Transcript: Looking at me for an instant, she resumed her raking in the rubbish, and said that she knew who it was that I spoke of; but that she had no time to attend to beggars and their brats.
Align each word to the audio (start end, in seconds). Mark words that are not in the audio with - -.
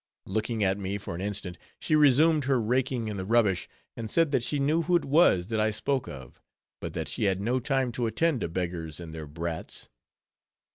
Looking 0.25 0.63
at 0.63 0.79
me 0.79 0.97
for 0.97 1.13
an 1.13 1.21
instant, 1.21 1.59
she 1.77 1.95
resumed 1.95 2.45
her 2.45 2.59
raking 2.59 3.07
in 3.07 3.17
the 3.17 3.23
rubbish, 3.23 3.69
and 3.95 4.09
said 4.09 4.31
that 4.31 4.41
she 4.41 4.57
knew 4.57 4.81
who 4.81 4.95
it 4.95 5.05
was 5.05 5.49
that 5.49 5.59
I 5.59 5.69
spoke 5.69 6.07
of; 6.07 6.41
but 6.79 6.95
that 6.95 7.07
she 7.07 7.25
had 7.25 7.39
no 7.39 7.59
time 7.59 7.91
to 7.91 8.07
attend 8.07 8.41
to 8.41 8.49
beggars 8.49 8.99
and 8.99 9.13
their 9.13 9.27
brats. 9.27 9.89